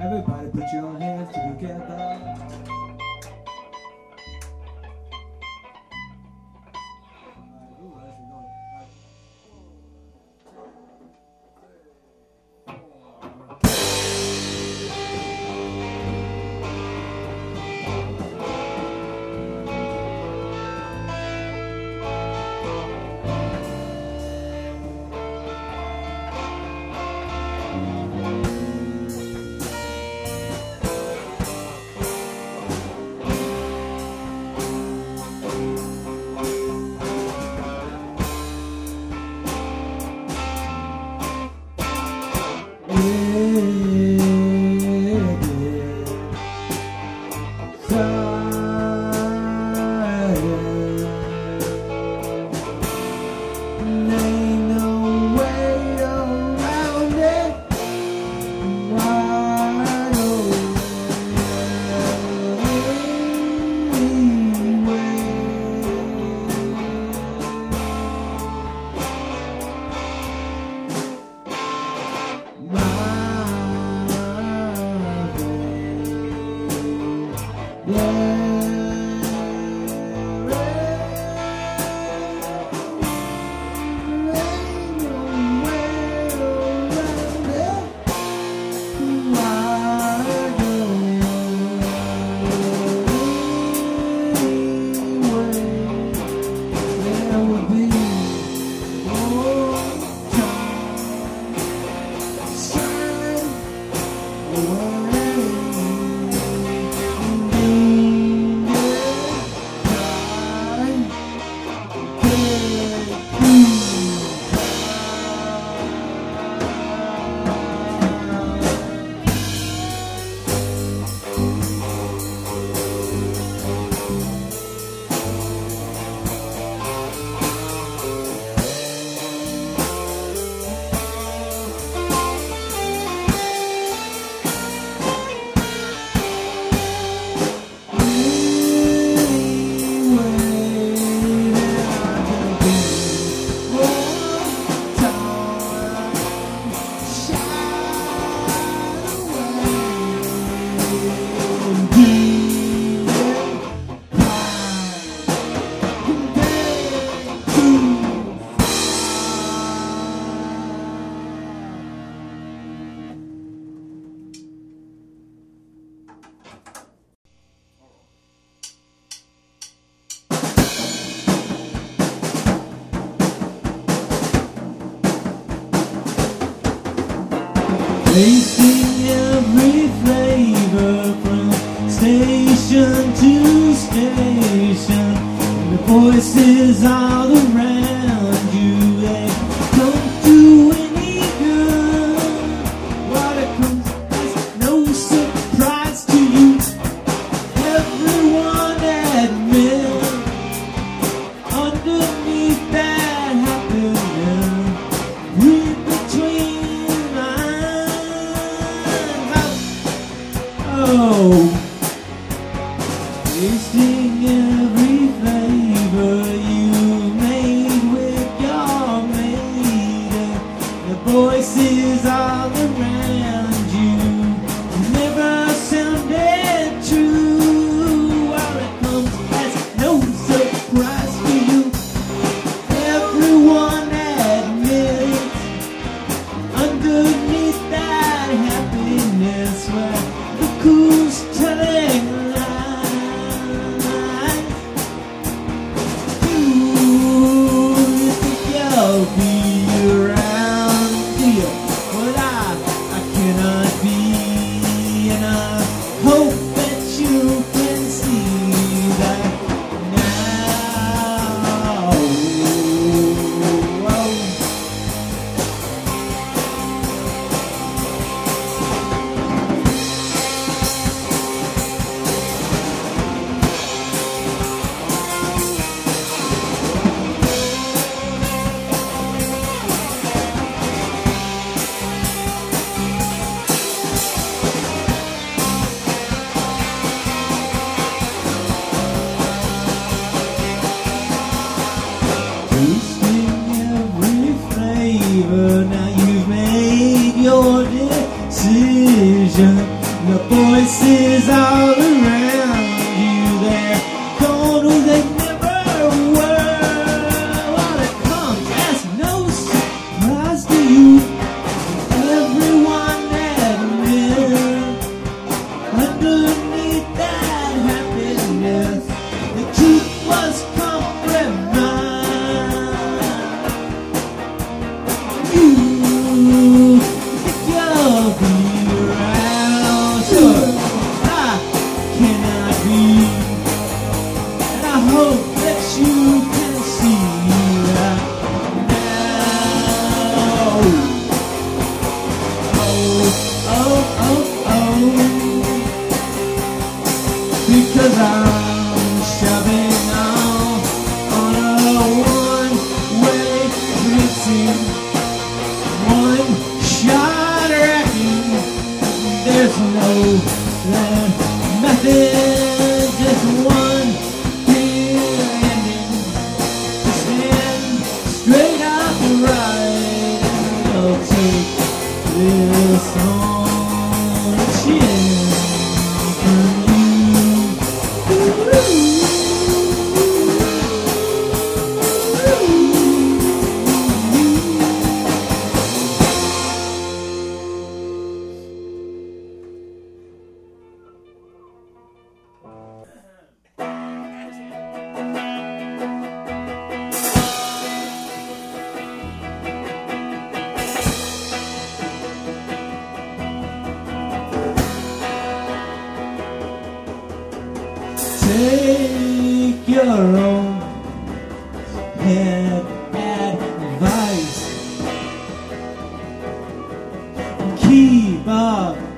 Everybody 0.00 0.48
put 0.50 0.72
your 0.72 0.96
hands 0.98 1.28
together. 1.34 2.77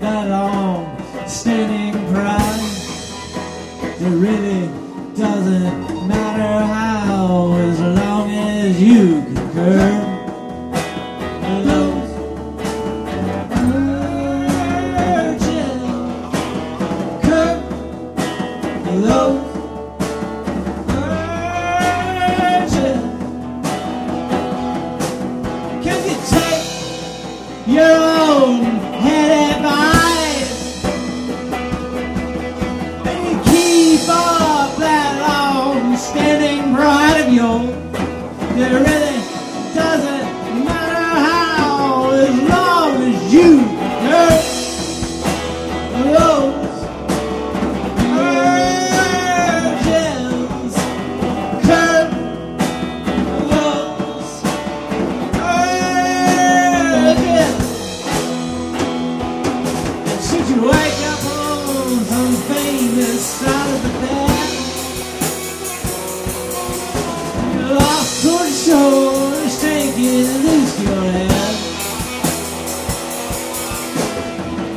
that 0.00 0.28
long 0.28 0.99
standing 1.28 1.92
pride. 2.12 2.61
It 4.00 4.14
really 4.26 4.66
doesn't 5.14 6.09
matter 6.09 6.64
how, 6.75 7.52
as 7.59 7.80
long 7.80 8.30
as 8.30 8.80
you 8.80 9.23
can 9.23 9.40
girl. 9.52 9.89
be 70.10 70.22
the. 70.24 71.28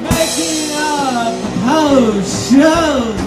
Making 0.03 0.71
up 0.75 1.33
shows. 2.23 3.22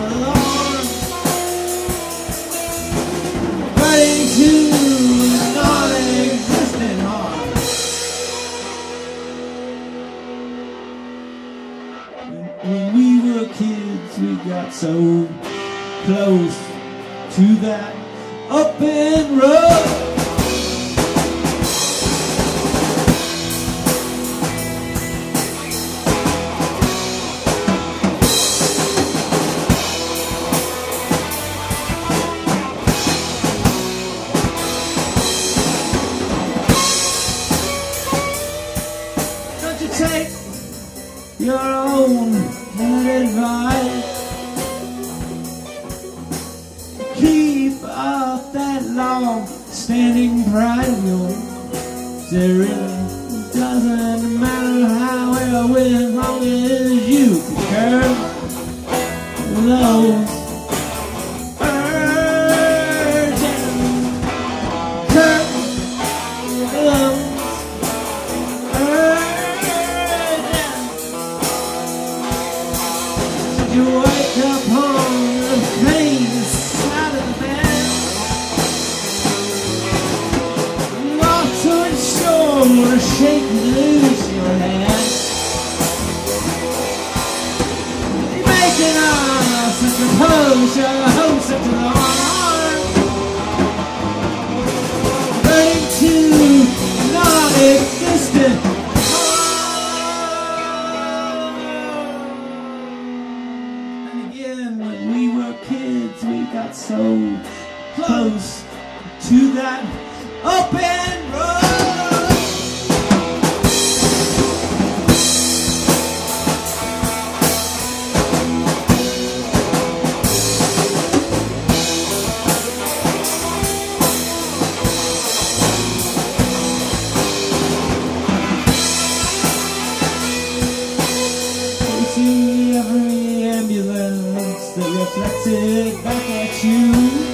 see 132.16 132.74
every 132.78 133.42
ambulance 133.42 134.70
that 134.70 134.90
reflected 135.00 136.02
back 136.02 136.30
at 136.30 136.64
you. 136.64 137.25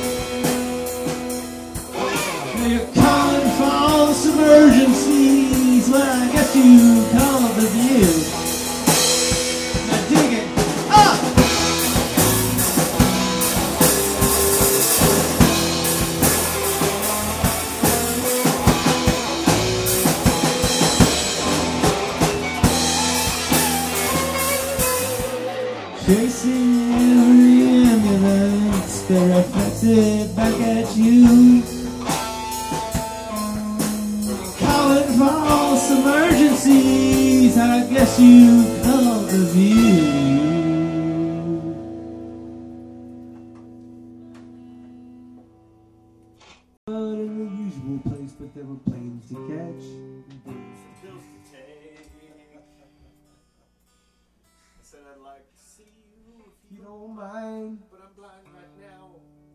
you 56.72 56.82
don't 56.82 57.14
mind. 57.14 57.78
But 57.90 58.00
I'm 58.02 58.14
blind 58.16 58.46
right 58.54 58.80
now, 58.80 59.10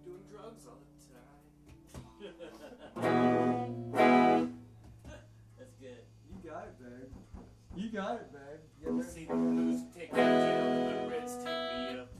doing 0.05 0.23
drugs 0.29 0.67
all 0.67 0.79
the 0.85 0.97
time. 1.09 1.41
That's 5.57 5.75
good. 5.79 6.03
You 6.29 6.49
got 6.49 6.67
it, 6.67 6.79
babe. 6.79 7.13
You 7.75 7.89
got 7.89 8.15
it, 8.15 8.31
babe. 8.31 8.61
Yeah, 8.83 8.91
there. 8.93 9.09
See 9.09 9.25
the 9.25 9.33
blues 9.33 9.81
take 9.95 10.13
me 10.13 10.19
down, 10.19 11.03
the 11.03 11.09
reds 11.09 11.35
take 11.37 11.45
me 11.45 11.99
up. 11.99 12.11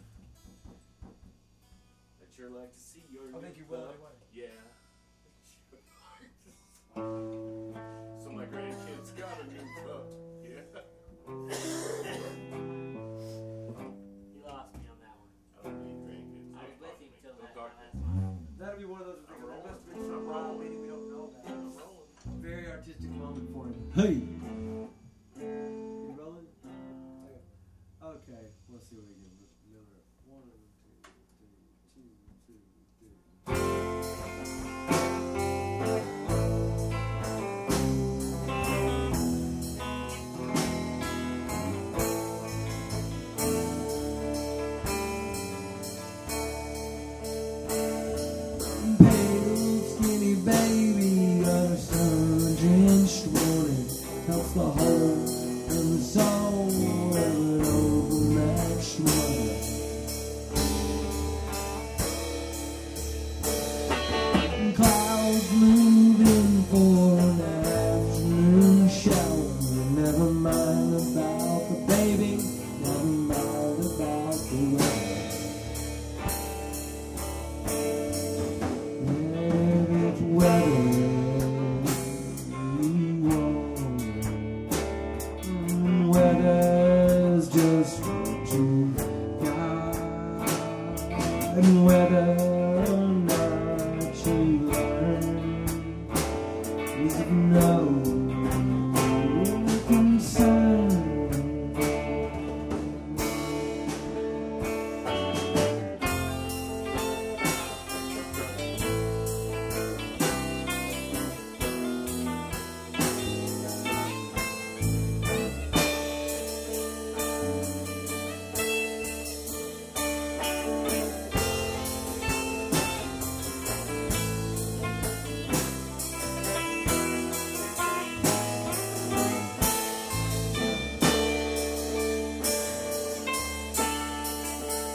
I'd 2.21 2.33
sure 2.35 2.49
like 2.49 2.71
to 2.71 2.79
see 2.79 3.03
your. 3.11 3.23
I 3.35 3.39
think 3.41 3.57
you 3.57 3.65
will. 3.69 3.93
Yeah. 4.33 4.45
Hey. 23.97 24.26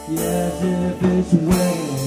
Yes, 0.08 0.62
if 0.62 1.02
it's 1.02 1.32
where 1.34 2.01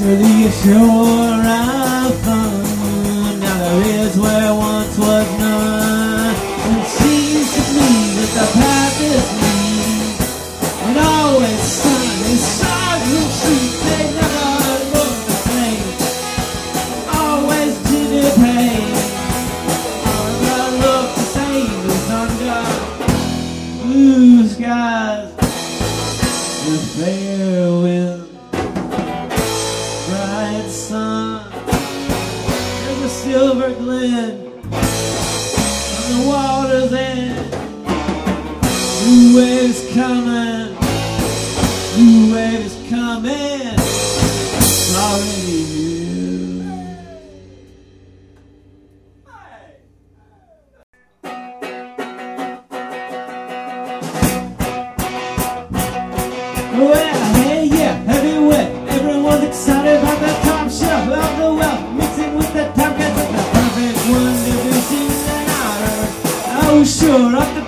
To 0.00 0.16
the 0.16 0.50
shore 0.50 1.79
sure, 66.84 67.36
up 67.36 67.59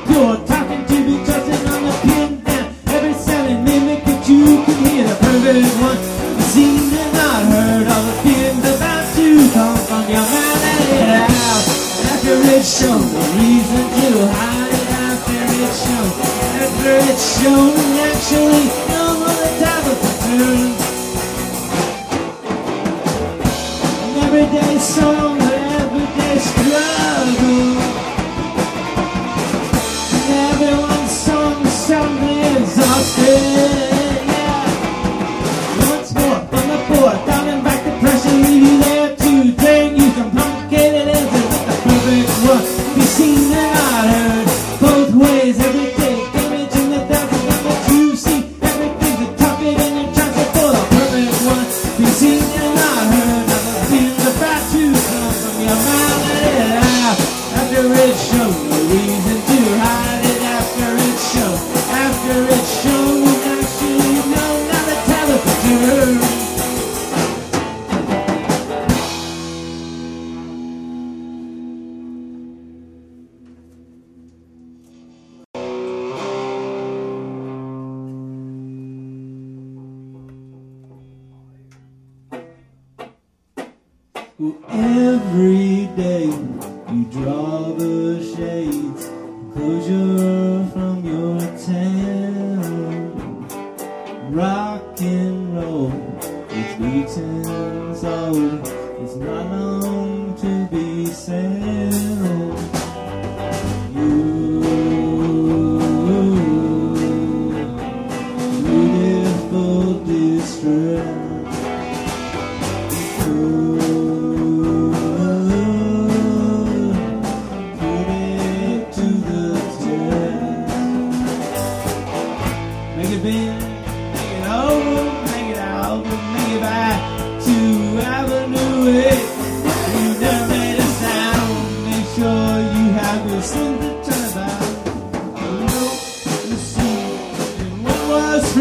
television. 65.82 66.31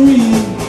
Free. 0.05 0.60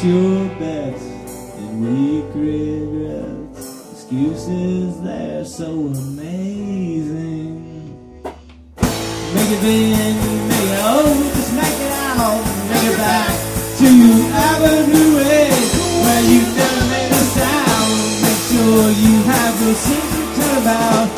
Your 0.00 0.46
best 0.60 1.02
and 1.58 1.82
weak 1.82 2.24
regrets. 2.32 3.92
Excuses, 3.94 5.02
they're 5.02 5.44
so 5.44 5.66
amazing. 5.66 7.58
Make 8.22 9.50
it 9.50 9.64
in, 9.64 10.14
make 10.48 10.70
it 10.70 10.78
oh, 10.86 11.32
just 11.34 11.52
make 11.52 11.80
it 11.82 11.92
out. 12.14 12.40
Make 12.70 12.84
it 12.92 12.96
back 12.96 13.26
to 13.78 13.84
you 13.84 14.22
Avenue 14.30 15.18
A, 15.18 15.50
where 16.04 16.22
you 16.30 16.40
never 16.54 16.84
made 16.94 17.10
a 17.10 17.22
sound. 17.34 17.90
Make 18.22 18.42
sure 18.54 18.86
you 19.02 19.14
have 19.24 19.60
your 19.60 19.74
secret 19.74 20.28
turnabout. 20.36 21.17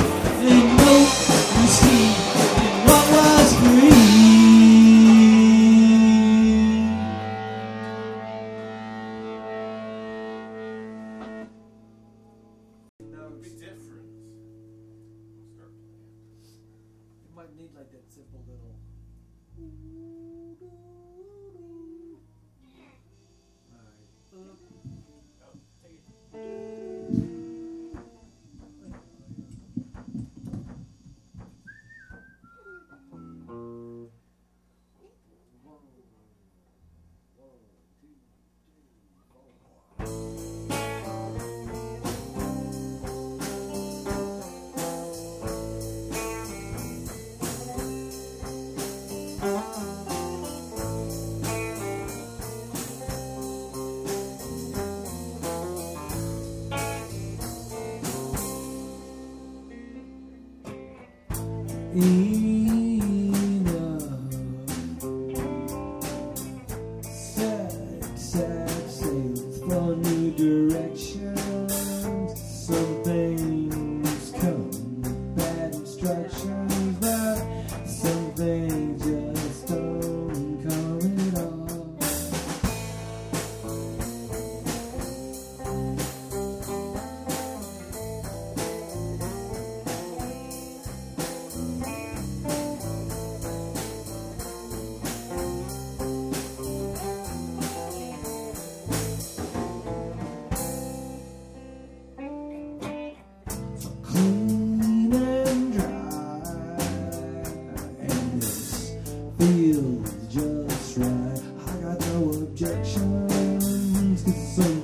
shines 112.93 114.25
the 114.25 114.33
sun. 114.33 114.80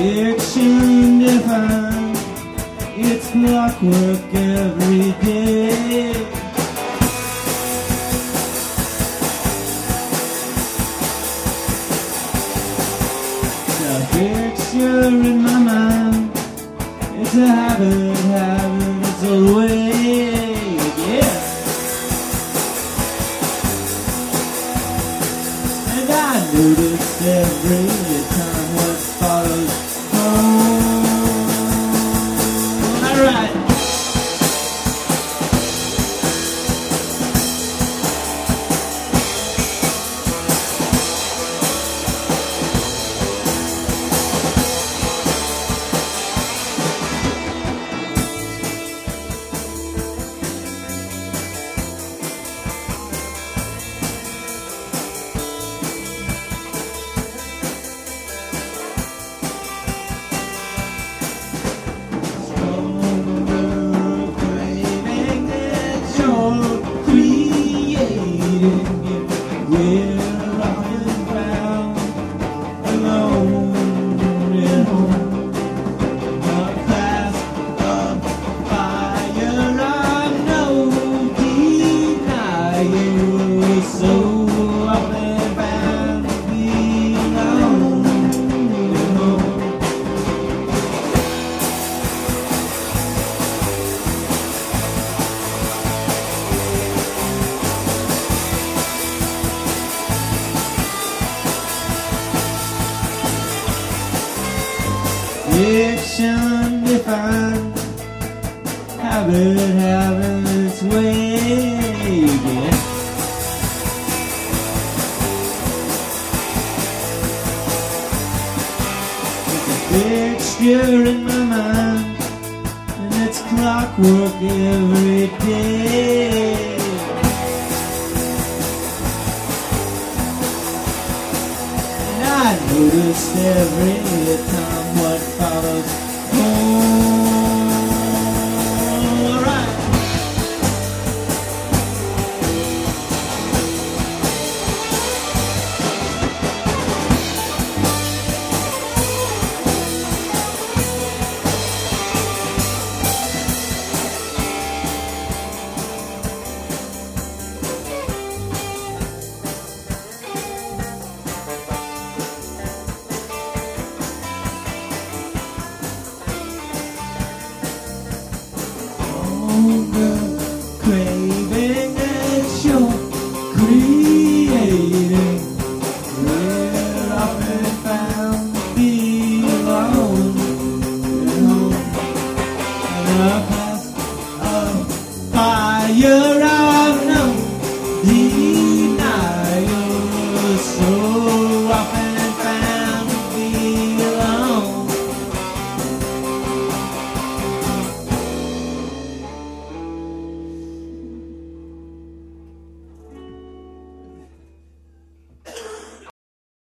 Fiction 0.00 1.18
divine, 1.18 2.16
it's 2.96 3.30
clockwork 3.32 4.34
every 4.34 5.12
day. 5.20 6.12
The 13.76 13.94
picture 14.12 15.08
in 15.08 15.42
my 15.42 15.58
mind, 15.68 16.30
it's 17.20 17.34
a 17.34 17.46
habit, 17.46 18.16
habit, 18.32 19.06
it's 19.06 19.22
a 19.22 19.59